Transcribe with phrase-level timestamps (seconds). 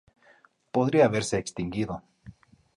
[0.75, 1.95] Podría haberse extinguido.